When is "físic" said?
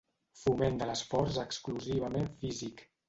2.41-2.85